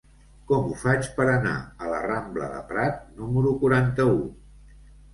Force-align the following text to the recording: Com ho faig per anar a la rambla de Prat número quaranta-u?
Com 0.51 0.71
ho 0.71 0.77
faig 0.83 1.09
per 1.19 1.27
anar 1.33 1.53
a 1.59 1.91
la 1.93 2.01
rambla 2.07 2.51
de 2.57 2.65
Prat 2.73 2.99
número 3.23 3.57
quaranta-u? 3.63 4.21